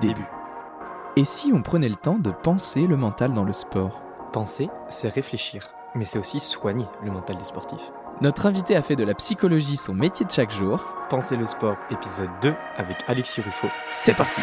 [0.00, 0.26] début.
[1.16, 4.02] Et si on prenait le temps de penser le mental dans le sport?
[4.32, 7.92] Penser, c'est réfléchir, mais c'est aussi soigner le mental des sportifs.
[8.20, 10.84] Notre invité a fait de la psychologie son métier de chaque jour.
[11.08, 13.68] Penser le sport, épisode 2 avec Alexis Ruffo.
[13.92, 14.40] C'est parti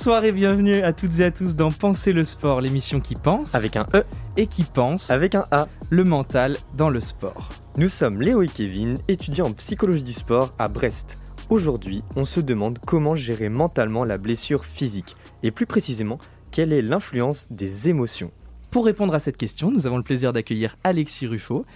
[0.00, 3.54] Bonsoir et bienvenue à toutes et à tous dans Penser le sport, l'émission qui pense
[3.54, 4.02] Avec un E
[4.38, 5.68] et qui pense avec un A.
[5.90, 7.50] le mental dans le sport.
[7.76, 11.18] Nous sommes Léo et Kevin, étudiants en psychologie du sport à Brest.
[11.50, 16.16] Aujourd'hui, on se demande comment gérer mentalement la blessure physique et plus précisément,
[16.50, 18.30] quelle est l'influence des émotions.
[18.70, 21.66] Pour répondre à cette question, nous avons le plaisir d'accueillir Alexis Ruffo,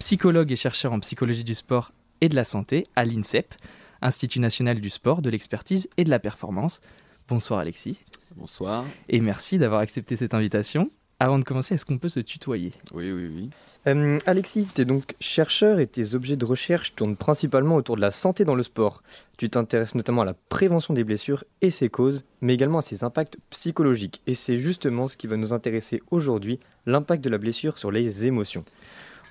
[0.00, 1.92] psychologue et chercheur en psychologie du sport
[2.22, 3.54] et de la santé à l'INSEP,
[4.02, 6.80] Institut national du sport, de l'expertise et de la performance.
[7.28, 7.98] Bonsoir Alexis,
[8.36, 8.84] Bonsoir.
[9.08, 10.90] et merci d'avoir accepté cette invitation.
[11.20, 12.72] Avant de commencer, est-ce qu'on peut se tutoyer?
[12.94, 13.50] Oui, oui, oui.
[13.88, 18.00] Euh, Alexis, tu es donc chercheur et tes objets de recherche tournent principalement autour de
[18.00, 19.02] la santé dans le sport.
[19.36, 23.02] Tu t'intéresses notamment à la prévention des blessures et ses causes, mais également à ses
[23.02, 24.22] impacts psychologiques.
[24.28, 28.26] Et c'est justement ce qui va nous intéresser aujourd'hui, l'impact de la blessure sur les
[28.26, 28.64] émotions.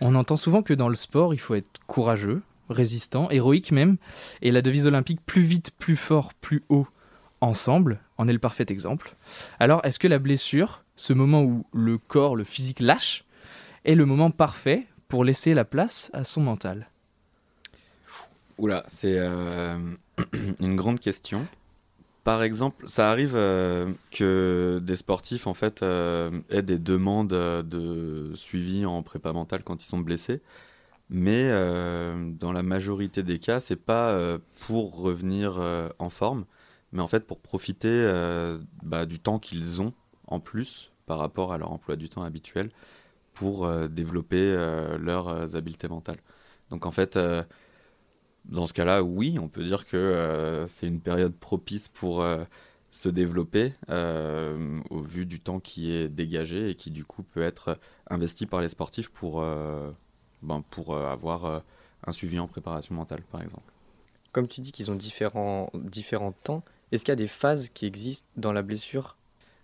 [0.02, 3.96] On entend souvent que dans le sport, il faut être courageux, résistant, héroïque même,
[4.42, 6.88] et la devise olympique plus vite, plus fort, plus haut,
[7.42, 9.16] ensemble, en est le parfait exemple.
[9.60, 13.24] Alors, est-ce que la blessure, ce moment où le corps, le physique lâche,
[13.86, 16.90] est le moment parfait pour laisser la place à son mental?
[18.58, 19.78] Oula, c'est euh,
[20.60, 21.48] une grande question.
[22.24, 28.32] Par exemple, ça arrive euh, que des sportifs en fait euh, aient des demandes de
[28.36, 30.42] suivi en prépa mentale quand ils sont blessés,
[31.10, 35.58] mais dans la majorité des cas, c'est pas pour revenir
[36.00, 36.44] en forme,
[36.92, 39.94] mais en fait pour profiter euh, bah, du temps qu'ils ont
[40.28, 42.70] en plus par rapport à leur emploi du temps habituel
[43.34, 46.20] pour euh, développer euh, leurs habiletés mentales.
[46.70, 47.18] Donc en fait,
[48.44, 52.26] dans ce cas-là, oui, on peut dire que c'est une période propice pour
[52.92, 57.80] se développer au vu du temps qui est dégagé et qui du coup peut être
[58.10, 59.42] investi par les sportifs pour,
[60.42, 61.64] ben, pour avoir
[62.06, 63.72] un suivi en préparation mentale, par exemple.
[64.34, 67.86] Comme tu dis qu'ils ont différents, différents temps, est-ce qu'il y a des phases qui
[67.86, 69.18] existent dans la blessure?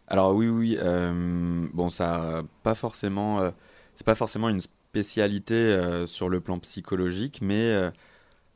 [0.07, 3.51] Alors oui, oui, euh, bon, ça pas forcément, euh,
[3.95, 7.89] c'est pas forcément une spécialité euh, sur le plan psychologique, mais euh,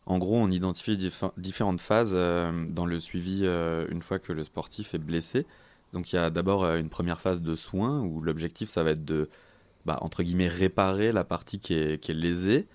[0.06, 4.94] en gros, on identifie diffé- différentes phases dans le suivi une fois que le sportif
[4.94, 5.46] est blessé.
[5.94, 9.06] Donc il y a d'abord une première phase de soins où l'objectif ça va être
[9.06, 9.30] de,
[9.86, 12.68] bah, entre guillemets, réparer la partie qui est, qui est lésée.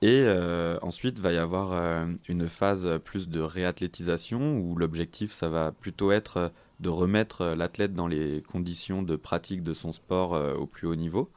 [0.00, 5.48] Et euh, ensuite, va y avoir euh, une phase plus de réathlétisation où l'objectif, ça
[5.48, 6.48] va plutôt être euh,
[6.78, 10.94] de remettre euh, l'athlète dans les conditions de pratique de son sport au plus haut
[10.94, 11.30] niveau.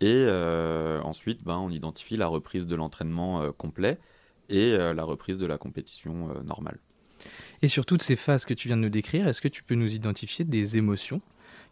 [0.00, 0.26] Et
[1.02, 3.98] ensuite, ben, on identifie la reprise de l'entraînement complet
[4.50, 6.78] et la reprise de la compétition normale.
[7.62, 9.76] Et sur toutes ces phases que tu viens de nous décrire, est-ce que tu peux
[9.76, 11.22] nous identifier des émotions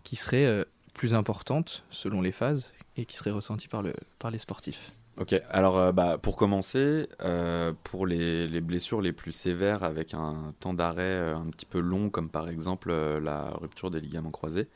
[0.02, 4.38] qui seraient plus importantes selon les phases et qui seraient ressenties par, le, par les
[4.38, 4.92] sportifs?
[5.18, 10.14] Ok, alors euh, bah, pour commencer, euh, pour les, les blessures les plus sévères avec
[10.14, 14.30] un temps d'arrêt euh, un petit peu long, comme par exemple la rupture des ligaments
[14.30, 14.68] croisés,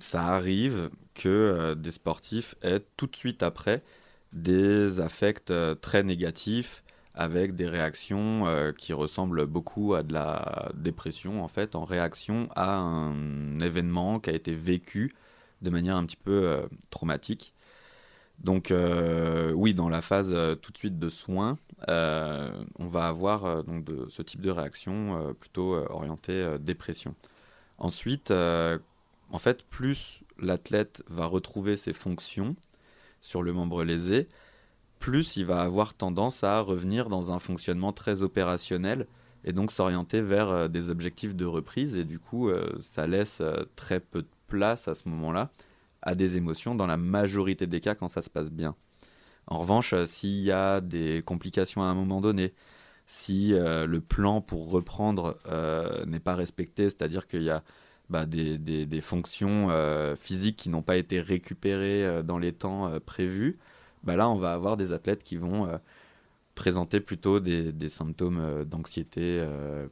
[0.00, 3.82] ça arrive que des sportifs aient tout de suite après
[4.32, 6.82] des affects très négatifs
[7.14, 8.44] avec des réactions
[8.76, 14.30] qui ressemblent beaucoup à de la dépression en fait, en réaction à un événement qui
[14.30, 15.12] a été vécu
[15.62, 17.54] de manière un petit peu traumatique.
[18.40, 21.56] Donc euh, oui, dans la phase euh, tout de suite de soins,
[21.88, 23.64] euh, on va avoir
[24.08, 27.14] ce type de réaction plutôt orientée dépression.
[27.78, 32.56] Ensuite, en fait, plus l'athlète va retrouver ses fonctions
[33.20, 34.28] sur le membre lésé,
[35.00, 39.06] plus il va avoir tendance à revenir dans un fonctionnement très opérationnel
[39.44, 42.50] et donc s'orienter vers des objectifs de reprise et du coup
[42.80, 43.40] ça laisse
[43.76, 45.50] très peu de place à ce moment-là
[46.08, 48.74] à des émotions dans la majorité des cas quand ça se passe bien.
[49.46, 52.54] En revanche, euh, s'il y a des complications à un moment donné,
[53.06, 57.62] si euh, le plan pour reprendre euh, n'est pas respecté, c'est-à-dire qu'il y a
[58.08, 59.68] bah, des, fonctions
[60.16, 63.58] physiques qui n'ont pas été récupérées dans les temps prévus,
[64.02, 65.68] bah là on va avoir des athlètes qui vont
[66.54, 69.44] présenter plutôt des, des symptômes d'anxiété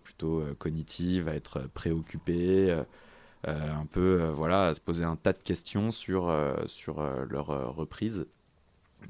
[0.03, 2.75] plutôt cognitive, à être préoccupés,
[3.45, 7.25] un peu euh, voilà, à se poser un tas de questions sur, euh, sur euh,
[7.29, 8.27] leur euh, reprise.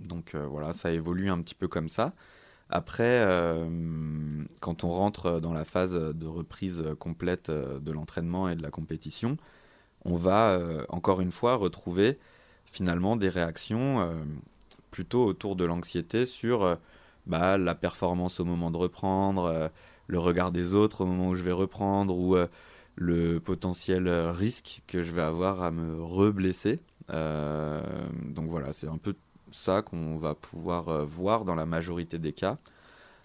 [0.01, 2.13] Donc euh, voilà, ça évolue un petit peu comme ça.
[2.69, 3.25] Après,
[4.59, 9.37] quand on rentre dans la phase de reprise complète de l'entraînement et de la compétition,
[10.05, 10.59] on va
[10.89, 12.19] encore une fois retrouver
[12.65, 14.11] finalement des réactions
[14.91, 16.77] plutôt autour de l'anxiété sur
[17.29, 19.71] bah, la performance au moment de reprendre,
[20.09, 22.37] le regard des autres au moment où je vais reprendre ou
[22.97, 26.81] le potentiel risque que je vais avoir à me reblesser.
[27.11, 27.83] Euh,
[28.25, 29.15] donc voilà, c'est un peu
[29.53, 32.59] ça qu'on va pouvoir euh, voir dans la majorité des cas.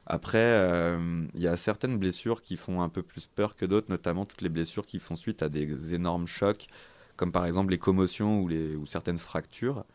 [0.06, 3.90] Après, euh, il y a certaines blessures qui font un peu plus peur que d'autres,
[3.90, 6.68] notamment toutes les blessures qui font suite à des énormes chocs,
[7.16, 9.86] comme par exemple les commotions ou, les, ou certaines fractures,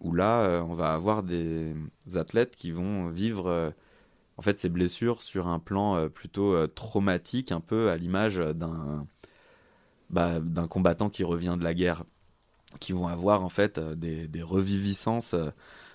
[0.00, 1.74] où là, on va avoir des
[2.14, 3.72] athlètes qui vont vivre
[4.38, 9.06] en fait ces blessures sur un plan plutôt traumatique, un peu à l'image d'un
[10.10, 12.04] bah, d'un combattant qui revient de la guerre
[12.80, 15.50] qui vont avoir en fait euh, des, reviviscences euh,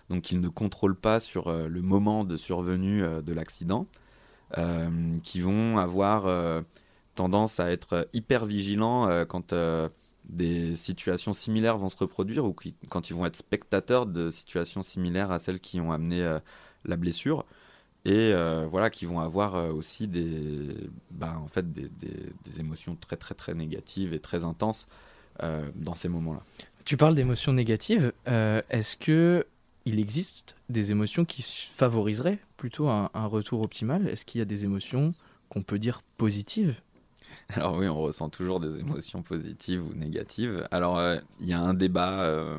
[0.10, 3.88] donc qu'ils ne contrôlent pas sur euh, le moment de survenue de l'accident,
[5.24, 6.64] qui vont avoir
[7.16, 9.52] tendance à être hyper vigilants quand
[10.26, 12.56] des situations similaires vont se reproduire ou
[12.88, 16.38] quand ils vont être spectateurs de situations similaires à celles qui ont amené
[16.86, 17.46] la blessure
[18.06, 18.34] et
[18.70, 20.76] voilà qui vont avoir aussi des
[21.12, 24.88] bah, en fait des, des, émotions très très très négatives et très intenses
[25.40, 26.42] dans ces moments-là.
[26.86, 28.12] Tu parles d'émotions négatives.
[28.28, 29.46] Euh, est-ce que
[29.86, 34.08] il existe des émotions qui favoriseraient plutôt un, retour optimal?
[34.08, 35.14] Est-ce qu'il y a des émotions
[35.50, 36.76] qu'on peut dire positives?
[37.50, 40.68] Alors oui, on ressent toujours des émotions positives ou négatives.
[40.72, 42.58] Alors euh, il y a un débat euh,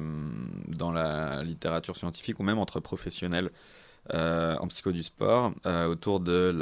[0.68, 3.50] dans la littérature scientifique ou même entre professionnels
[4.12, 6.54] euh, en psycho du sport euh, autour de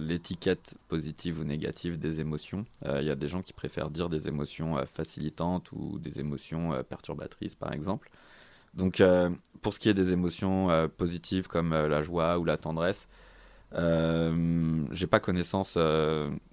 [0.00, 2.66] l'étiquette positive ou négative des émotions.
[2.86, 6.82] Euh, il y a des gens qui préfèrent dire des émotions facilitantes ou des émotions
[6.88, 8.10] perturbatrices, par exemple.
[8.74, 9.02] Donc,
[9.62, 13.08] pour ce qui est des émotions positives comme la joie ou la tendresse,
[13.72, 15.78] j'ai pas connaissance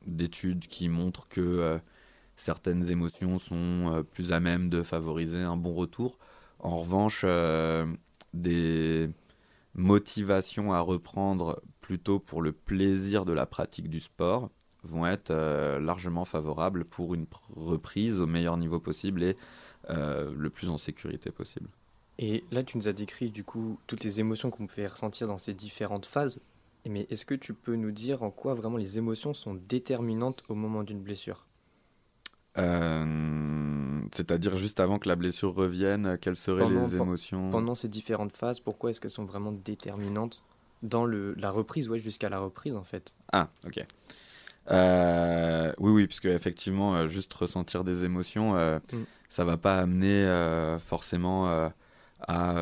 [0.08, 1.80] d'études qui montrent que
[2.36, 6.18] certaines émotions sont plus à même de favoriser un bon retour.
[6.60, 7.26] En revanche,
[8.34, 9.10] des
[9.76, 14.50] motivation à reprendre plutôt pour le plaisir de la pratique du sport
[14.84, 17.26] vont être euh, largement favorables pour une
[17.56, 19.36] reprise au meilleur niveau possible et
[19.90, 21.70] euh, le plus en sécurité possible.
[22.18, 25.38] Et là, tu nous as décrit du coup toutes les émotions qu'on peut ressentir dans
[25.38, 26.40] ces différentes phases.
[26.88, 30.56] Mais est-ce que tu peux nous dire en quoi vraiment les émotions sont déterminantes au
[30.56, 31.46] moment d'une blessure?
[32.58, 38.38] Euh, c'est-à-dire juste avant que la blessure revienne, quelles seraient les émotions Pendant ces différentes
[38.38, 40.44] phases, pourquoi est-ce qu'elles sont vraiment déterminantes
[40.82, 43.16] dans le, la reprise, ouais, jusqu'à la reprise en fait?
[43.34, 43.86] Ah, ok.
[44.72, 49.06] Euh, oui, oui, puisque effectivement, euh, juste ressentir des émotions, mm.
[49.30, 50.26] ça va pas amener
[50.80, 51.72] forcément
[52.28, 52.56] à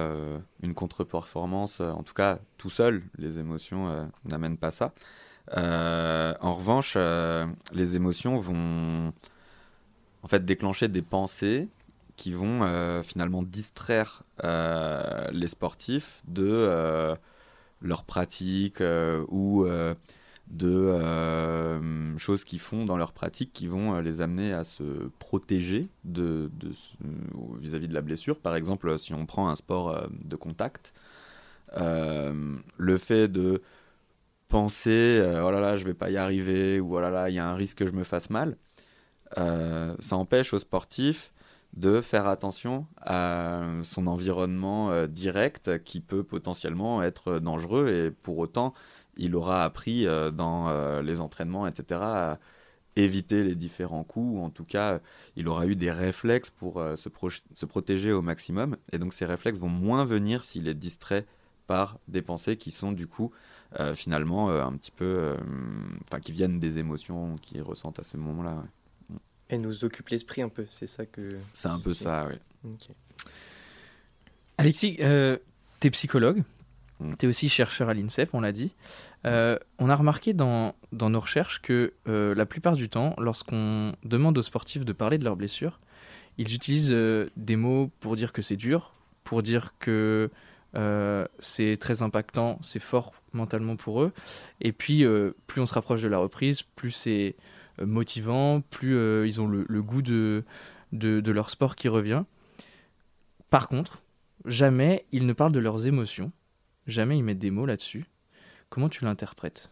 [0.63, 1.81] une contre-performance.
[1.81, 4.93] en tout cas, tout seul, les émotions n'amènent pas ça.
[5.55, 6.97] en revanche,
[7.73, 9.13] les émotions vont
[10.23, 11.67] en fait déclencher des pensées
[12.15, 17.15] qui vont euh, finalement distraire euh, les sportifs de euh,
[17.81, 18.81] leur pratique
[19.29, 19.65] ou
[20.47, 27.87] de choses qu'ils font dans leur pratique qui vont les amener à se protéger vis-à-vis
[27.89, 28.39] de la blessure.
[28.39, 30.93] Par exemple, si on prend un sport de contact,
[31.75, 33.61] le fait de
[34.47, 37.39] penser oh là là je vais pas y arriver ou oh là là il y
[37.39, 38.55] a un risque que je me fasse mal
[39.37, 41.33] euh, ça empêche aux sportifs
[41.73, 48.37] de faire attention à son environnement euh, direct qui peut potentiellement être dangereux et pour
[48.37, 48.73] autant
[49.17, 52.39] il aura appris euh, dans les entraînements etc à
[52.95, 54.37] éviter les différents coups.
[54.37, 54.99] Ou en tout cas
[55.35, 58.77] il aura eu des réflexes pour se, protéger au maximum.
[58.91, 61.25] Et donc ces réflexes vont moins venir s'il est distrait
[61.65, 63.31] par des pensées qui sont du coup
[63.95, 65.35] finalement un petit peu
[66.03, 68.63] enfin qui viennent des émotions qu'il ressentent à ce moment là
[69.49, 71.29] elle nous occupe l'esprit un peu, c'est ça que.
[71.53, 72.35] C'est un peu ça, oui.
[74.57, 75.37] Alexis, euh,
[75.79, 76.43] tu es psychologue,
[76.99, 77.13] mm.
[77.19, 78.71] tu es aussi chercheur à l'INSEP, on l'a dit.
[79.25, 83.93] Euh, on a remarqué dans, dans nos recherches que euh, la plupart du temps, lorsqu'on
[84.03, 85.79] demande aux sportifs de parler de leurs blessures,
[86.37, 86.95] ils utilisent
[87.37, 90.31] des mots pour dire que c'est dur, pour dire que
[91.39, 94.11] c'est très impactant, c'est fort mentalement pour eux.
[94.59, 95.05] Et puis,
[95.45, 97.35] plus on se rapproche de la reprise, plus c'est
[97.79, 100.43] euh, motivant, plus euh, ils ont le, goût de,
[100.91, 102.23] de, leur sport qui revient.
[103.49, 104.01] Par contre,
[104.45, 106.31] jamais ils ne parlent de leurs émotions,
[106.87, 108.05] jamais ils mettent des mots là-dessus.
[108.69, 109.69] Comment tu l'interprètes?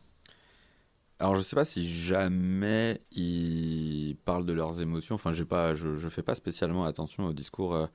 [1.20, 5.16] Alors je sais pas si jamais ils parlent de leurs émotions.
[5.16, 7.86] Enfin, j'ai pas, je, je fais pas spécialement attention au discours euh,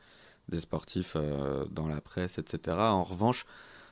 [0.49, 1.17] des sportifs
[1.73, 2.77] dans la presse, etc.
[2.79, 3.45] En revanche,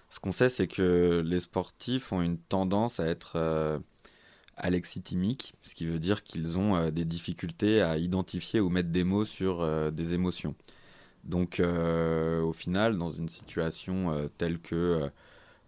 [0.08, 3.80] Ce qu'on sait, c'est que les sportifs ont une tendance à être
[4.56, 9.04] alexithymiques, ce qui veut dire qu'ils ont euh, des difficultés à identifier ou mettre des
[9.04, 10.54] mots sur euh, des émotions.
[11.24, 15.10] Donc, au final, dans une situation telle que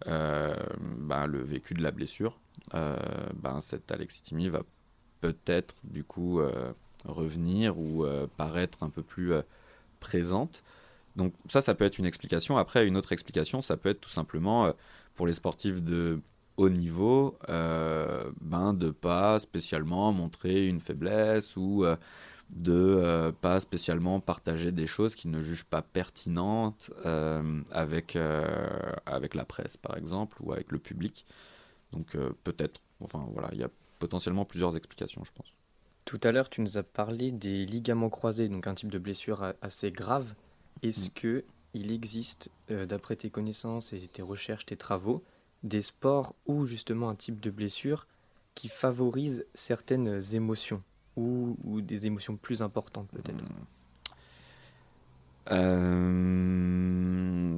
[0.05, 2.39] ben, le vécu de la blessure,
[2.71, 4.61] ben, cette alexithymie va
[5.19, 6.39] peut-être du coup
[7.05, 8.05] revenir ou
[8.37, 9.33] paraître un peu plus
[9.99, 10.63] présente.
[11.17, 12.57] Donc ça, ça peut être une explication.
[12.57, 14.71] Après, une autre explication, ça peut être tout simplement euh,
[15.15, 16.21] pour les sportifs de
[16.57, 21.95] haut niveau, euh, ben, de pas spécialement montrer une faiblesse ou euh,
[22.49, 26.91] de euh, pas spécialement partager des choses qu'ils ne jugent pas pertinentes
[27.71, 28.17] avec,
[29.05, 31.25] avec la presse, par exemple, ou avec le public.
[31.91, 35.53] Donc peut-être, enfin voilà, il y a potentiellement plusieurs explications, je pense.
[36.05, 39.53] Tout à l'heure, tu nous as parlé des ligaments croisés, donc un type de blessure
[39.61, 40.33] assez grave.
[40.81, 41.13] Est-ce mm.
[41.13, 41.43] que
[41.77, 45.23] il existe, euh, d'après tes connaissances et tes recherches, tes travaux,
[45.67, 48.07] des sports ou justement un type de blessure
[48.55, 50.81] qui favorise certaines émotions
[51.15, 53.47] ou, des émotions plus importantes peut-être mm.
[55.51, 56.03] euh,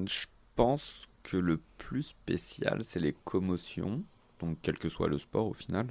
[0.05, 0.25] Je
[0.55, 4.01] pense que le plus spécial, c'est les commotions,
[4.39, 5.87] donc quel que soit le sport au final,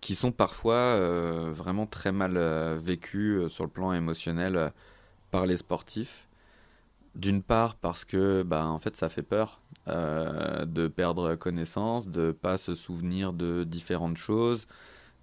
[0.00, 2.38] qui sont parfois euh, vraiment très mal
[2.78, 4.72] vécues sur le plan émotionnel
[5.30, 6.27] par les sportifs
[7.18, 12.32] d'une part parce que bah, en fait ça fait peur euh, de perdre connaissance, de
[12.32, 14.66] pas se souvenir de différentes choses,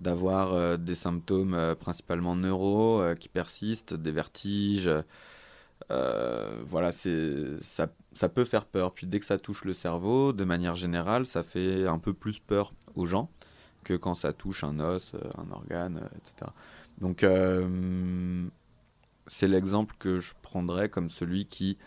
[0.01, 4.89] d'avoir euh, des symptômes euh, principalement neuro qui persistent, des vertiges.
[5.89, 8.93] voilà, c'est ça, ça peut faire peur.
[8.93, 12.39] Puis dès que ça touche le cerveau, de manière générale, ça fait un peu plus
[12.39, 13.29] peur aux gens
[13.85, 16.51] que quand ça touche un os, un organe, etc.
[16.99, 17.23] Donc
[19.27, 21.77] c'est l'exemple que je prendrais comme celui qui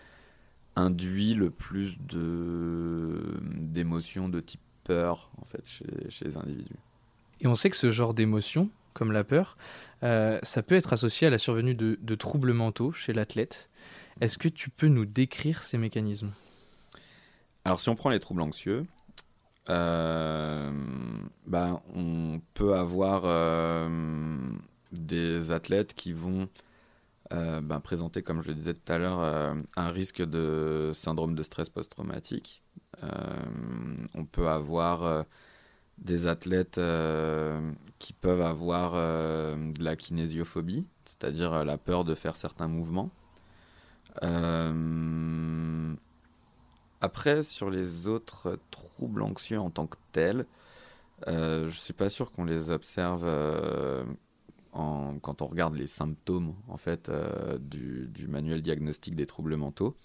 [0.76, 6.76] induit le plus de d'émotions de type peur en fait chez, chez, les individus.
[7.40, 9.56] Et on sait que ce genre d'émotion, comme la peur,
[10.02, 13.68] euh, ça peut être associé à la survenue de, de troubles mentaux chez l'athlète.
[14.20, 16.32] Est-ce que tu peux nous décrire ces mécanismes?
[17.64, 18.86] Alors si on prend les troubles anxieux,
[19.68, 20.70] euh,
[21.46, 23.88] ben, on peut avoir euh,
[24.92, 26.48] des athlètes qui vont
[27.32, 31.34] euh, ben, présenter, comme je le disais tout à l'heure, euh, un risque de syndrome
[31.34, 32.62] de stress post-traumatique.
[33.02, 33.08] Euh,
[34.14, 35.26] on peut avoir
[35.98, 36.80] des athlètes
[37.98, 43.10] qui peuvent avoir de la kinésiophobie, c'est-à-dire la peur de faire certains mouvements.
[47.00, 50.46] Après, sur les autres troubles anxieux en tant que tels,
[51.26, 53.24] je ne suis pas sûr qu'on les observe
[55.22, 59.96] quand on regarde les symptômes en fait euh, du, manuel diagnostique des troubles mentaux.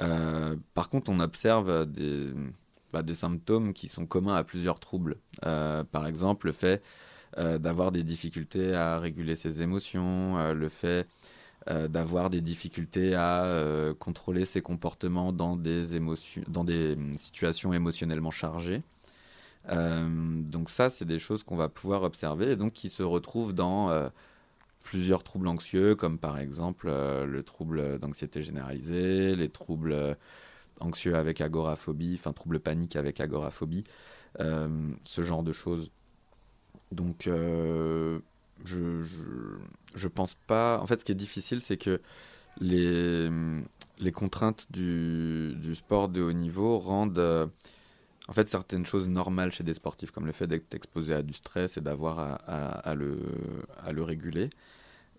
[0.00, 2.32] Euh, par contre, on observe des,
[2.92, 5.16] bah, des symptômes qui sont communs à plusieurs troubles.
[5.44, 6.82] Euh, par exemple, le fait
[7.36, 11.06] d'avoir des difficultés à réguler ses émotions, le fait
[11.68, 18.82] d'avoir des difficultés à contrôler ses comportements dans des situations émotionnellement chargées.
[19.70, 20.08] Euh,
[20.42, 23.90] donc ça, c'est des choses qu'on va pouvoir observer et donc qui se retrouvent dans
[23.90, 24.08] euh,
[24.82, 30.16] plusieurs troubles anxieux, comme par exemple euh, le trouble d'anxiété généralisée, les troubles
[30.80, 33.84] anxieux avec agoraphobie, enfin troubles panique avec agoraphobie,
[34.38, 35.90] ce genre de choses.
[36.90, 38.20] Donc je,
[38.64, 39.02] je,
[39.94, 40.80] je, pense pas.
[40.80, 42.00] En fait, ce qui est difficile, c'est que
[42.60, 43.30] les,
[44.00, 47.50] les contraintes du, du, sport de haut niveau rendent
[48.30, 51.32] en fait certaines choses normales chez des sportifs, comme le fait d'être exposé à du
[51.32, 54.50] stress et d'avoir à, le, réguler.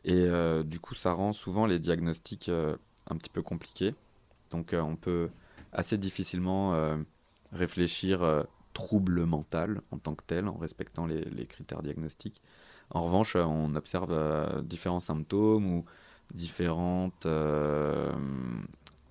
[0.05, 2.77] Et euh, du coup, ça rend souvent les diagnostics euh,
[3.09, 3.93] un petit peu compliqués.
[4.49, 5.29] Donc, euh, on peut
[5.73, 6.73] assez difficilement
[7.51, 12.41] réfléchir trouble mental en tant que tel, en respectant les critères diagnostiques.
[12.89, 15.85] En revanche, on observe différents symptômes ou
[16.33, 17.25] différentes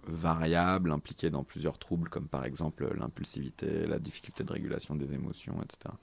[0.06, 5.54] variables impliquées dans plusieurs troubles, comme par exemple l'impulsivité, la difficulté de régulation des émotions,
[5.62, 5.94] etc.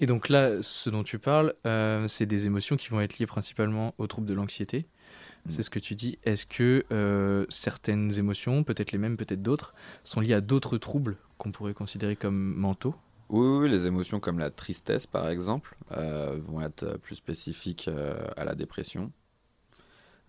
[0.00, 3.26] Et donc là, ce dont tu parles, euh, c'est des émotions qui vont être liées
[3.26, 4.86] principalement aux troubles de l'anxiété.
[5.46, 5.50] Mm.
[5.50, 6.18] C'est ce que tu dis.
[6.24, 9.74] Est-ce que euh, certaines émotions, peut-être les mêmes, peut-être d'autres,
[10.04, 12.94] sont liées à d'autres troubles qu'on pourrait considérer comme mentaux?
[13.28, 17.90] Oui, les émotions comme la tristesse, par exemple, euh, vont être plus spécifiques
[18.36, 19.12] à la dépression.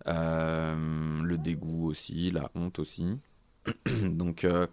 [0.06, 3.18] Euh, le dégoût aussi, la honte aussi.
[4.10, 4.66] Donc, euh,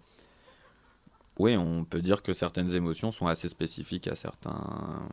[1.38, 5.08] oui, on peut dire que certaines émotions sont assez spécifiques à certains,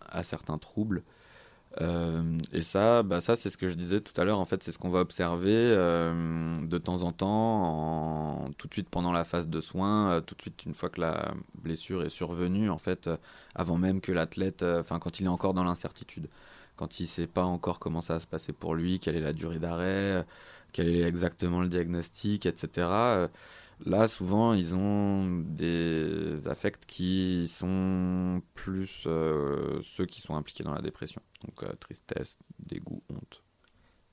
[0.00, 1.02] à certains troubles.
[1.80, 4.38] Euh, et ça, bah ça c'est ce que je disais tout à l'heure.
[4.38, 9.10] En fait, c'est ce qu'on va observer de temps en temps, tout de suite pendant
[9.10, 12.78] la phase de soins, tout de suite une fois que la blessure est survenue, en
[12.78, 13.10] fait,
[13.56, 16.28] avant même que l'athlète, enfin quand il est encore dans l'incertitude,
[16.76, 19.20] quand il ne sait pas encore comment ça va se passer pour lui, quelle est
[19.20, 20.24] la durée d'arrêt,
[20.72, 23.28] quel est exactement le diagnostic, etc.
[23.86, 30.74] Là, souvent, ils ont des affects qui sont plus euh, ceux qui sont impliqués dans
[30.74, 31.20] la dépression.
[31.44, 33.42] Donc, euh, tristesse, dégoût, honte.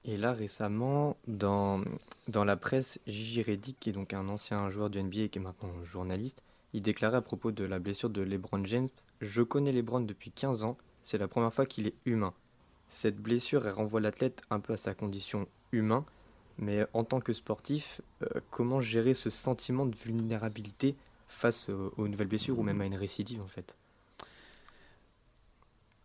[0.03, 1.81] Et là, récemment, dans,
[2.27, 5.37] dans la presse, Gigi Reddick, qui est donc un ancien joueur du NBA et qui
[5.37, 6.41] est maintenant journaliste,
[6.73, 8.89] il déclarait à propos de la blessure de LeBron James
[9.19, 12.33] Je connais LeBron depuis 15 ans, c'est la première fois qu'il est humain.
[12.91, 16.05] Cette blessure, elle renvoie l'athlète un peu à sa condition humain,
[16.57, 20.95] mais en tant que sportif, euh, comment gérer ce sentiment de vulnérabilité
[21.29, 23.77] face aux, nouvelles blessures ou même à une récidive en fait?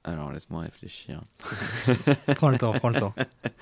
[0.04, 1.22] Alors laisse-moi réfléchir.
[2.36, 3.14] prends le temps, prends le temps.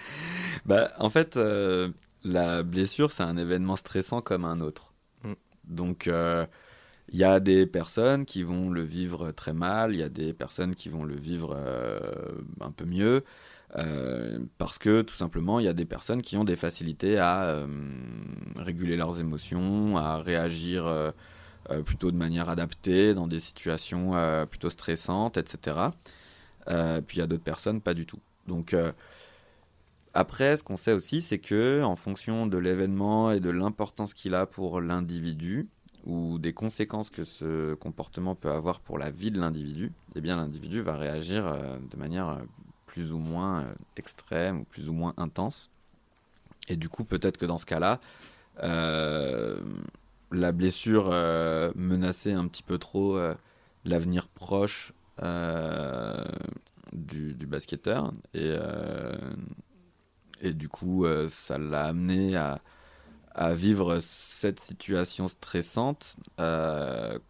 [0.66, 1.90] bah, en fait, euh,
[2.24, 4.92] la blessure, c'est un événement stressant comme un autre.
[5.22, 5.32] Mm.
[5.64, 6.44] Donc, euh,
[7.12, 10.32] il y a des personnes qui vont le vivre très mal, il y a des
[10.32, 11.56] personnes qui vont le vivre
[12.60, 13.24] un peu mieux.
[13.76, 17.44] Euh, parce que tout simplement, il y a des personnes qui ont des facilités à
[17.46, 17.66] euh,
[18.56, 21.10] réguler leurs émotions, à réagir euh,
[21.84, 24.12] plutôt de manière adaptée dans des situations
[24.50, 25.78] plutôt stressantes, etc.
[26.66, 28.20] puis il y a d'autres personnes pas du tout.
[28.46, 28.76] Donc
[30.12, 34.34] après, ce qu'on sait aussi, c'est que en fonction de l'événement et de l'importance qu'il
[34.34, 35.68] a pour l'individu,
[36.04, 40.36] ou des conséquences que ce comportement peut avoir pour la vie de l'individu, eh bien
[40.36, 41.56] l'individu va réagir
[41.90, 42.40] de manière
[42.94, 45.68] plus ou moins euh, extrême ou plus ou moins intense.
[46.68, 48.00] Et du coup, peut-être que dans ce cas-là,
[48.62, 49.60] euh,
[50.30, 53.18] la blessure euh, menaçait un petit peu trop
[53.84, 54.92] l'avenir proche
[56.92, 58.14] du, du, basketteur.
[58.32, 58.54] Et,
[60.40, 62.60] et du coup, ça l'a amené à,
[63.34, 66.16] à, vivre cette situation stressante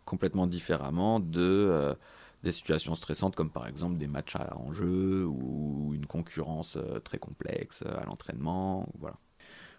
[0.05, 1.97] complètement différemment de
[2.45, 7.19] des situations stressantes comme par exemple des matchs à enjeu ou une concurrence euh, très
[7.19, 8.87] complexe euh, à l'entraînement.
[9.01, 9.17] Voilà.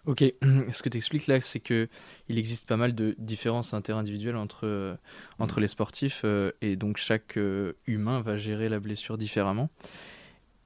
[0.04, 1.88] Ok, ce que tu expliques là, c'est que
[2.28, 4.96] il existe pas mal de différences interindividuelles entre, euh,
[5.38, 5.62] entre mm.
[5.62, 6.24] les sportifs
[6.60, 7.38] et donc chaque
[7.86, 9.70] humain va gérer la blessure différemment.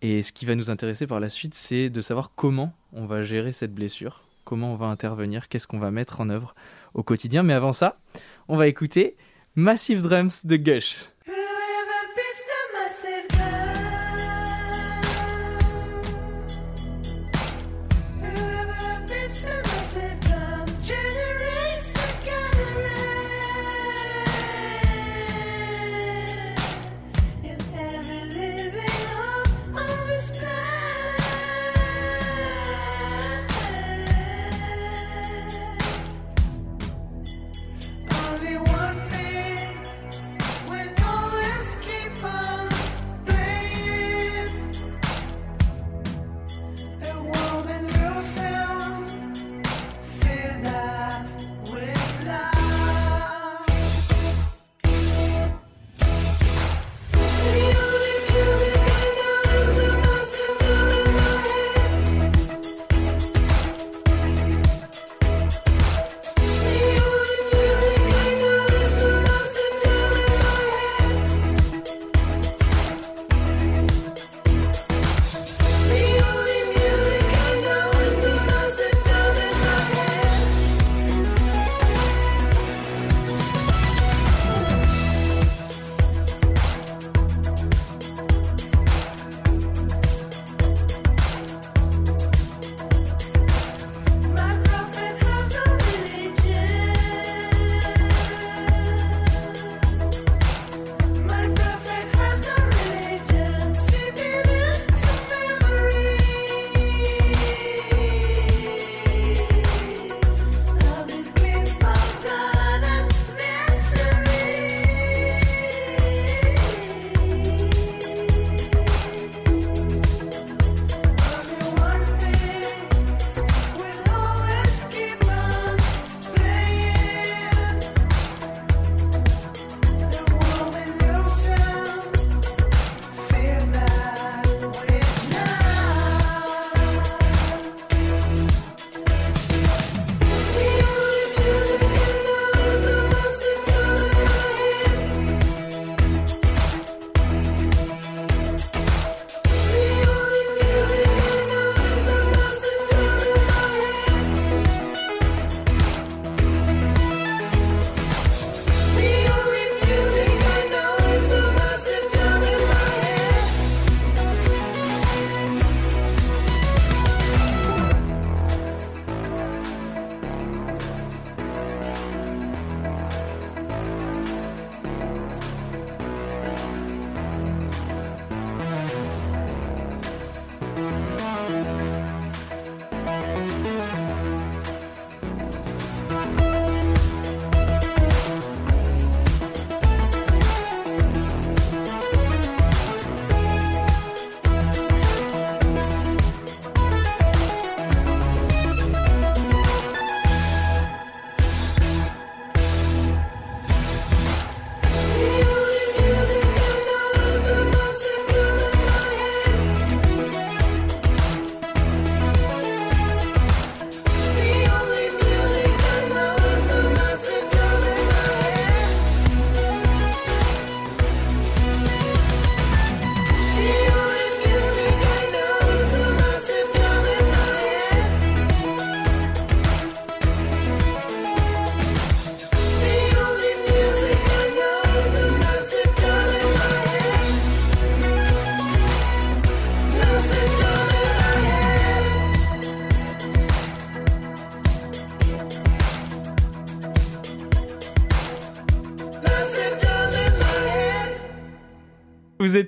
[0.02, 3.22] Et ce qui va nous intéresser par la suite, c'est de savoir comment on va
[3.22, 6.56] gérer cette blessure, comment on va intervenir, qu'est-ce qu'on va mettre en œuvre
[6.94, 7.44] au quotidien.
[7.44, 7.98] Mais avant ça,
[8.48, 9.16] on va écouter
[9.54, 11.06] Massive Drums de Gush.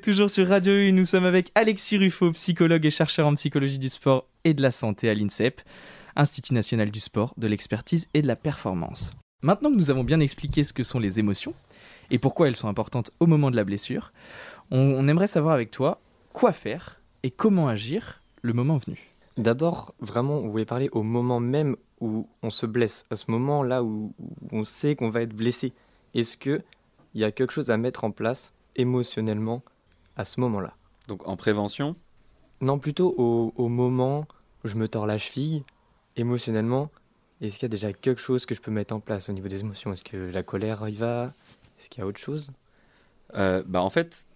[0.01, 3.89] Toujours sur Radio U, nous sommes avec Alexis Ruffo, psychologue et chercheur en psychologie du
[3.89, 5.61] sport et de la santé à l'INSEP,
[6.15, 9.13] Institut national du sport, de l'expertise et de la performance.
[9.43, 11.55] Maintenant que nous avons bien expliqué ce que sont les émotions
[12.11, 14.13] et pourquoi elles sont importantes au moment de la blessure,
[14.71, 15.99] on, aimerait savoir avec toi
[16.33, 19.11] quoi faire et comment agir le moment venu.
[19.37, 23.83] D'abord, vraiment, on voulait parler au moment même où on se blesse, à ce moment-là
[23.83, 24.13] où,
[24.53, 25.73] on sait qu'on va être blessé.
[26.15, 26.63] Est-ce qu'il
[27.15, 29.63] y a quelque chose à mettre en place émotionnellement
[30.17, 30.75] à ce moment-là.
[31.09, 31.95] Donc en prévention?
[32.61, 34.27] Non, plutôt au, au moment
[34.65, 35.65] où je me tords la cheville,
[36.17, 36.91] émotionnellement,
[37.41, 39.49] est-ce qu'il y a déjà quelque chose que je peux mettre en place au niveau
[39.49, 39.93] des émotions?
[39.93, 41.33] Est-ce que la colère y va?
[41.79, 42.53] Est-ce qu'il y a autre chose?
[43.35, 44.27] Euh, bah En fait,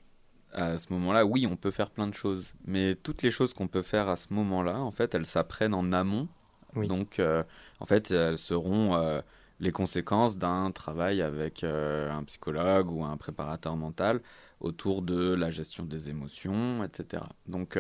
[0.52, 2.44] à ce moment-là, oui, on peut faire plein de choses.
[2.64, 5.92] Mais toutes les choses qu'on peut faire à ce moment-là, en fait, elles s'apprennent en
[5.92, 6.28] amont.
[6.74, 7.42] Donc, euh,
[7.80, 9.20] en fait, elles seront euh,
[9.60, 14.20] les conséquences d'un travail avec un psychologue ou un préparateur mental
[14.60, 17.22] autour de la gestion des émotions, etc.
[17.46, 17.78] Donc,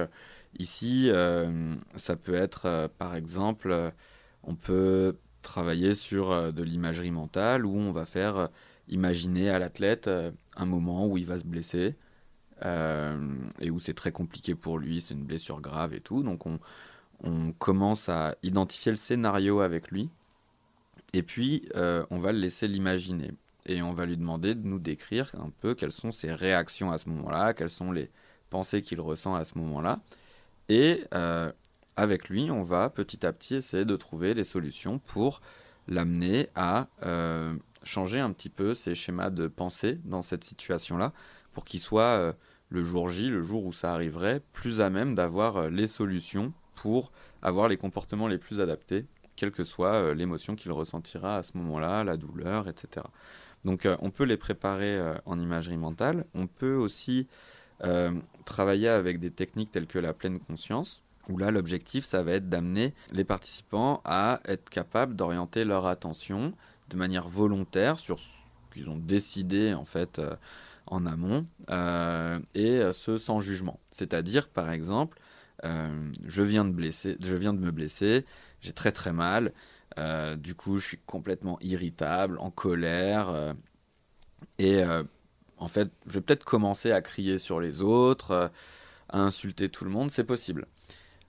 [0.58, 3.90] Ici, euh, ça peut être, euh, par exemple, euh,
[4.42, 8.48] on peut travailler sur de l'imagerie mentale où on va faire
[8.88, 10.10] imaginer à l'athlète
[10.56, 11.94] un moment où il va se blesser
[12.64, 16.24] et où c'est très compliqué pour lui, c'est une blessure grave et tout.
[16.24, 16.58] Donc on,
[17.22, 20.10] on commence à identifier le scénario avec lui
[21.12, 23.30] et puis on va le laisser l'imaginer
[23.66, 26.98] et on va lui demander de nous décrire un peu quelles sont ses réactions à
[26.98, 28.10] ce moment-là, quelles sont les
[28.48, 30.00] pensées qu'il ressent à ce moment-là.
[30.68, 31.50] Et euh,
[31.96, 35.40] avec lui, on va petit à petit essayer de trouver des solutions pour
[35.88, 41.12] l'amener à euh, changer un petit peu ses schémas de pensée dans cette situation-là,
[41.52, 42.32] pour qu'il soit euh,
[42.68, 47.12] le jour J, le jour où ça arriverait, plus à même d'avoir les solutions pour
[47.42, 52.04] avoir les comportements les plus adaptés, quelle que soit l'émotion qu'il ressentira à ce moment-là,
[52.04, 53.06] la douleur, etc.
[53.66, 57.26] Donc on peut les préparer en imagerie mentale, on peut aussi
[57.84, 58.12] euh,
[58.46, 62.48] travailler avec des techniques telles que la pleine conscience, où là l'objectif ça va être
[62.48, 66.54] d'amener les participants à être capables d'orienter leur attention
[66.88, 68.24] de manière volontaire sur ce
[68.72, 70.36] qu'ils ont décidé en fait euh,
[70.86, 73.80] en amont euh, et ce sans jugement.
[73.90, 75.18] C'est-à-dire par exemple
[75.64, 78.24] je viens de me blesser,
[78.60, 79.52] j'ai très très mal,
[80.36, 83.54] du coup je suis complètement irritable, en colère
[84.58, 84.82] et
[85.58, 88.48] en fait, je vais peut-être commencer à crier sur les autres, euh,
[89.08, 90.66] à insulter tout le monde, c'est possible.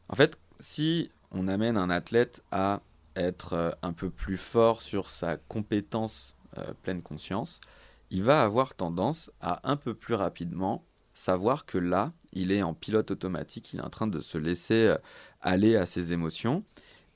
[0.10, 2.82] En fait, si on amène un athlète à
[3.16, 7.62] être euh, un peu plus fort sur sa compétence euh, pleine conscience,
[8.10, 12.74] il va avoir tendance à un peu plus rapidement savoir que là, il est en
[12.74, 14.96] pilote automatique, il est en train de se laisser
[15.42, 16.64] aller à ses émotions,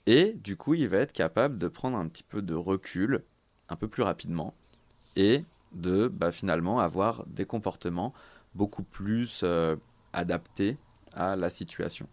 [0.06, 3.24] et du coup, il va être capable de prendre un petit peu de recul
[3.70, 4.54] un peu plus rapidement,
[5.16, 8.14] et de bah, finalement avoir des comportements
[8.54, 9.76] beaucoup plus euh,
[10.14, 10.78] adaptés
[11.14, 12.08] à la situation.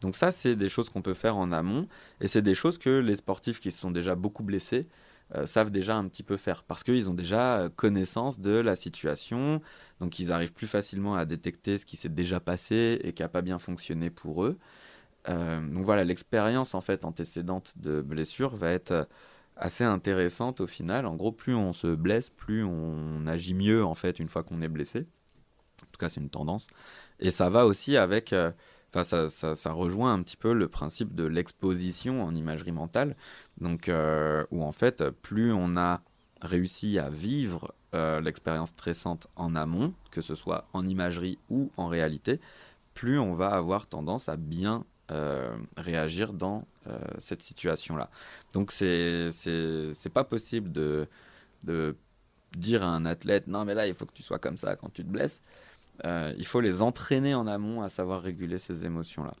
[0.00, 1.88] Donc ça, c'est des choses qu'on peut faire en amont,
[2.20, 4.86] et c'est des choses que les sportifs qui se sont déjà beaucoup blessés
[5.34, 9.62] euh, savent déjà un petit peu faire, parce qu'ils ont déjà connaissance de la situation,
[10.00, 13.28] donc ils arrivent plus facilement à détecter ce qui s'est déjà passé et qui n'a
[13.28, 14.58] pas bien fonctionné pour eux.
[15.28, 19.08] Euh, donc voilà, l'expérience en fait antécédente de blessure va être
[19.56, 21.06] assez intéressante au final.
[21.06, 24.62] En gros, plus on se blesse, plus on agit mieux en fait une fois qu'on
[24.62, 25.06] est blessé.
[25.82, 26.66] En tout cas, c'est une tendance.
[27.20, 28.50] Et ça va aussi avec, euh,
[28.92, 33.16] enfin, ça, ça, rejoint un petit peu le principe de l'exposition en imagerie mentale.
[33.60, 36.02] Donc, euh, où en fait, plus on a
[36.42, 41.88] réussi à vivre euh, l'expérience stressante en amont, que ce soit en imagerie ou en
[41.88, 42.40] réalité,
[42.94, 48.10] plus on va avoir tendance à bien euh, réagir dans euh, cette situation-là.
[48.54, 51.08] Donc c'est c'est pas possible de,
[51.64, 51.96] de
[52.56, 54.92] dire à un athlète non mais là il faut que tu sois comme ça quand
[54.92, 55.42] tu te blesses.
[56.04, 59.34] Euh, il faut les entraîner en amont à savoir réguler ces émotions-là.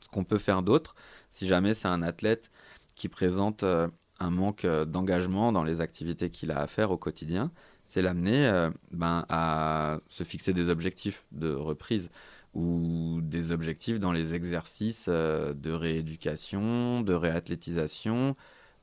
[0.00, 0.94] Ce qu'on peut faire d'autre,
[1.30, 2.50] si jamais c'est un athlète
[2.94, 7.52] qui présente un manque d'engagement dans les activités qu'il a à faire au quotidien,
[7.84, 12.10] c'est l'amener ben, à se fixer des objectifs de reprise
[12.54, 18.36] ou des objectifs dans les exercices euh, de rééducation, de réathlétisation,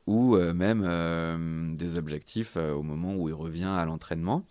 [0.08, 4.45] ou euh, même euh, des objectifs au moment où il revient à l'entraînement.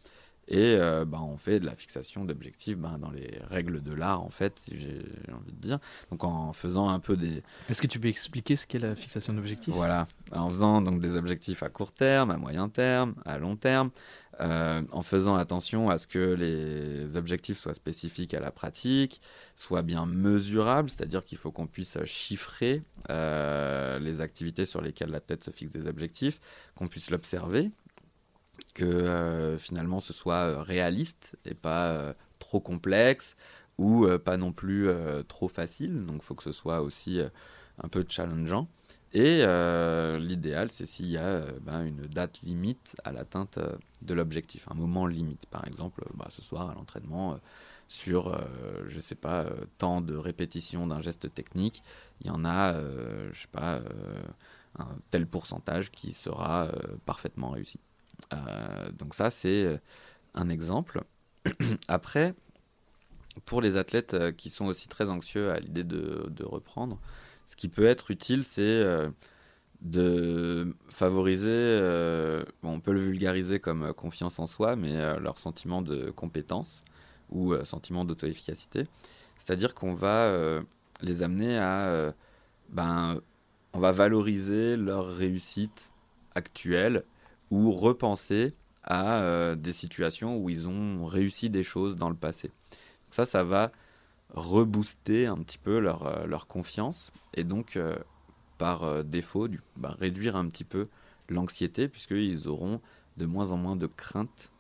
[0.49, 4.31] Et bah, on fait de la fixation d'objectifs ben, dans les règles de l'art, en
[4.31, 5.79] fait, si j'ai envie de dire.
[6.11, 7.43] Donc en faisant un peu des...
[7.69, 9.75] Est-ce que tu peux expliquer ce qu'est la fixation d'objectifs?
[9.75, 13.91] Voilà, en faisant donc des objectifs à court terme, à moyen terme, à long terme,
[14.41, 19.23] euh, en faisant attention à ce que les objectifs soient spécifiques à la pratique,
[19.55, 25.21] soient bien mesurables, c'est-à-dire qu'il faut qu'on puisse chiffrer euh, les activités sur lesquelles la
[25.21, 26.39] tête se fixe des objectifs,
[26.75, 27.71] qu'on puisse l'observer,
[28.75, 33.37] que euh, finalement ce soit réaliste et pas trop complexe
[33.79, 34.89] ou pas non plus
[35.29, 36.07] trop facile.
[36.07, 37.21] Donc il faut que ce soit aussi
[37.83, 38.69] un peu challengeant.
[39.13, 39.45] Et
[40.19, 43.59] l'idéal, c'est s'il y a ben, une date limite à l'atteinte
[44.03, 45.45] de l'objectif, un moment limite.
[45.47, 47.39] Par exemple, bah, ce soir à l'entraînement,
[47.89, 51.83] sur, euh, je sais pas, euh, tant de répétitions d'un geste technique,
[52.21, 53.81] il y en a, euh, je sais pas,
[54.79, 56.69] un tel pourcentage qui sera
[57.07, 57.81] parfaitement réussi.
[58.99, 59.81] Donc ça, c'est
[60.35, 61.03] un exemple.
[61.89, 62.35] Après,
[63.45, 66.99] pour les athlètes qui sont aussi très anxieux à l'idée de, reprendre,
[67.47, 68.85] ce qui peut être utile, c'est
[69.83, 71.81] de favoriser,
[72.63, 76.85] on peut le vulgariser comme confiance en soi, mais leur sentiment de compétence
[77.31, 78.87] ou euh, sentiment d'auto-efficacité.
[79.39, 80.63] C'est-à-dire qu'on va euh,
[81.03, 81.89] les amener à...
[81.89, 82.13] Euh,
[82.71, 83.21] ben,
[83.73, 85.91] on va valoriser leur réussite
[86.35, 87.05] actuelle
[87.51, 92.53] ou repenser à des situations où ils ont réussi des choses dans le passé.
[93.11, 93.73] Ça, ça va
[94.31, 97.79] rebooster un petit peu leur, leur confiance et donc
[98.59, 100.87] par défaut du, ben, réduire un petit peu
[101.29, 102.81] l'anxiété puisqu'ils auront
[103.17, 104.53] de moins en moins de craintes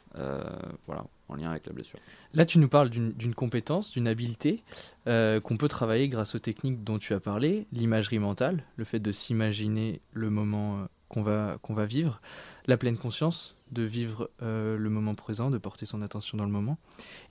[0.86, 1.98] voilà, en lien avec la blessure.
[2.34, 4.62] Là, tu nous parles d'une compétence, d'une habileté
[5.06, 9.00] euh, qu'on peut travailler grâce aux techniques dont tu as parlé, l'imagerie mentale, le fait
[9.00, 12.20] de s'imaginer le moment euh, qu'on va, qu'on va vivre,
[12.66, 16.50] la pleine conscience de vivre euh, le moment présent, de porter son attention dans le
[16.50, 16.78] moment,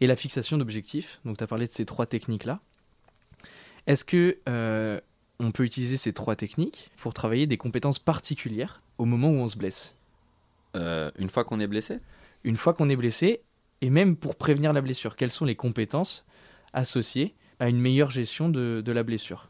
[0.02, 1.20] et la fixation d'objectifs.
[1.26, 2.60] Donc, tu as parlé de ces trois techniques-là.
[3.88, 4.38] Est-ce que
[5.38, 9.48] on peut utiliser ces trois techniques pour travailler des compétences particulières au moment où on
[9.48, 9.96] se blesse?
[10.74, 12.00] Une fois qu'on est blessé?
[12.44, 13.42] Une fois qu'on est blessé,
[13.82, 16.26] et même pour prévenir la blessure, quelles sont les compétences
[16.74, 19.50] associées à une meilleure gestion de, la blessure?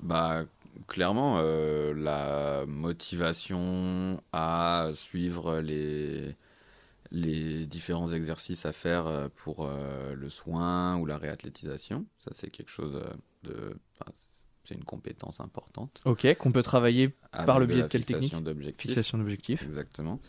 [0.00, 0.44] Bah
[0.86, 6.36] clairement euh, la motivation à suivre les
[7.12, 12.50] les différents exercices à faire euh, pour euh, le soin ou la réathlétisation, ça c'est
[12.50, 13.02] quelque chose
[13.42, 13.74] de
[14.62, 16.00] c'est une compétence importante.
[16.04, 18.32] Ok, qu'on peut travailler par le biais de, quelle technique
[18.78, 19.62] Fixation d'objectifs.
[19.62, 20.20] Exactement.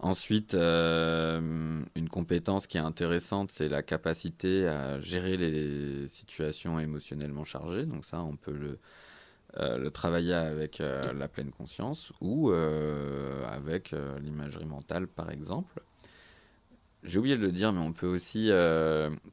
[0.00, 7.44] Ensuite, euh, une compétence qui est intéressante, c'est la capacité à gérer les situations émotionnellement
[7.44, 7.84] chargées.
[7.84, 8.78] Donc ça, on peut le,
[9.56, 15.82] euh, travailler avec euh, la pleine conscience ou avec l'imagerie mentale, par exemple.
[17.04, 18.50] J'ai oublié de le dire, mais on peut aussi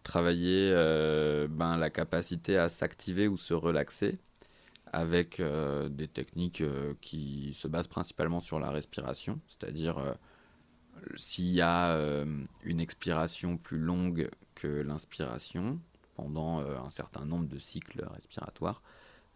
[0.04, 0.72] travailler
[1.50, 4.20] ben, la capacité à s'activer ou se relaxer
[4.94, 5.42] avec
[5.90, 6.64] des techniques
[7.02, 10.16] qui se basent principalement sur la respiration, c'est-à-dire
[11.16, 12.26] s'il y a euh,
[12.64, 15.80] une expiration plus longue que l'inspiration
[16.16, 18.82] pendant euh, un certain nombre de cycles respiratoires,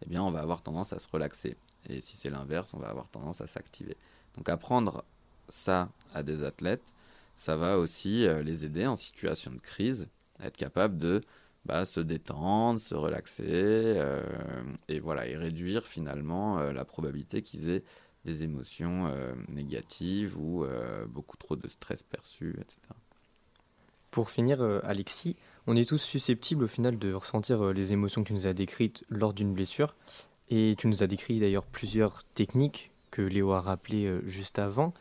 [0.04, 1.56] eh bien, on va avoir tendance à se relaxer.
[1.88, 3.96] Et si c'est l'inverse, on va avoir tendance à s'activer.
[4.36, 5.04] Donc, apprendre
[5.48, 6.94] ça à des athlètes,
[7.34, 10.08] ça va aussi euh, les aider en situation de crise
[10.38, 11.20] à être capable de
[11.64, 14.02] bah, se détendre, se relaxer,
[14.88, 17.84] et voilà, et réduire finalement la probabilité qu'ils aient
[18.24, 22.78] des émotions euh, négatives ou euh, beaucoup trop de stress perçu, etc.
[24.10, 25.36] Pour finir, euh, Alexis,
[25.70, 29.04] on est tous susceptibles au final de ressentir les émotions que tu nous as décrites
[29.08, 29.94] lors d'une blessure.
[30.48, 34.92] Et tu nous as décrit d'ailleurs plusieurs techniques que Léo a rappelées juste avant.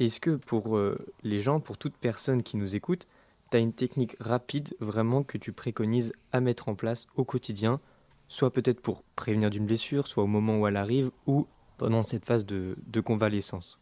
[0.00, 0.76] Est-ce que pour
[1.22, 3.06] les gens, pour toute personne qui nous écoute,
[3.52, 7.80] tu as une technique rapide vraiment que tu préconises à mettre en place au quotidien,
[8.26, 12.24] soit peut-être pour prévenir d'une blessure, soit au moment où elle arrive, ou pendant cette
[12.24, 13.78] phase de, convalescence?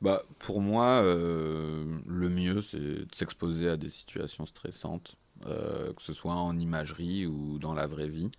[0.00, 6.02] Bah, Pour moi, euh, le mieux, c'est de s'exposer à des situations stressantes, euh, que
[6.02, 8.30] ce soit en imagerie ou dans la vraie vie.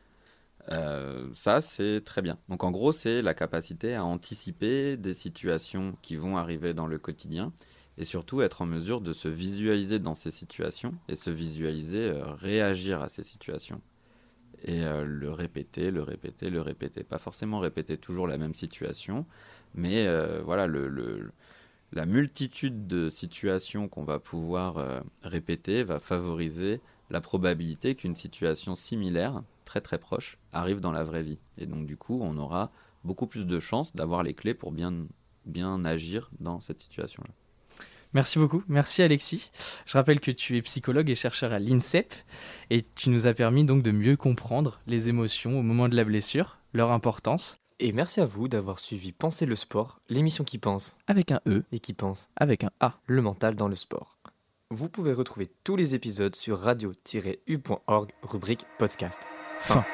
[0.71, 2.37] Euh, ça, c'est très bien.
[2.49, 6.97] Donc en gros, c'est la capacité à anticiper des situations qui vont arriver dans le
[6.97, 7.51] quotidien
[7.97, 13.01] et surtout être en mesure de se visualiser dans ces situations et se visualiser réagir
[13.01, 13.81] à ces situations
[14.63, 17.03] et euh, le répéter, le répéter, le répéter.
[17.03, 19.25] Pas forcément répéter toujours la même situation,
[19.75, 20.67] mais euh, voilà,
[21.91, 28.75] la multitude de situations qu'on va pouvoir euh, répéter va favoriser la probabilité qu'une situation
[28.75, 31.39] similaire, très très proche, arrive dans la vraie vie.
[31.57, 32.71] Et donc du coup, on aura
[33.03, 34.93] beaucoup plus de chances d'avoir les clés pour bien,
[35.45, 37.33] bien agir dans cette situation-là.
[38.13, 38.63] Merci beaucoup.
[38.67, 39.51] Merci Alexis.
[39.85, 42.13] Je rappelle que tu es psychologue et chercheur à l'INSEP
[42.69, 46.03] et tu nous as permis donc de mieux comprendre les émotions au moment de la
[46.03, 47.59] blessure, leur importance.
[47.79, 50.97] Et merci à vous d'avoir suivi Penser le sport, l'émission qui pense.
[51.07, 51.63] Avec un E.
[51.71, 52.29] Et qui pense.
[52.35, 52.99] Avec un A.
[53.05, 54.17] Le mental dans le sport.
[54.71, 59.21] Vous pouvez retrouver tous les épisodes sur radio-u.org, rubrique podcast.
[59.59, 59.85] Fin.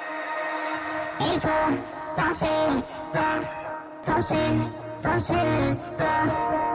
[1.22, 1.48] Il faut
[2.16, 4.04] penser le sport.
[4.06, 4.36] Penser,
[5.02, 6.75] penser le sport.